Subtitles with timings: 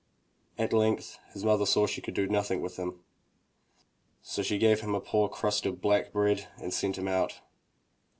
[0.57, 3.03] At length his mother saw she could do nothing with him,
[4.23, 7.41] so she gave him a poor crust of black bread and sent him out.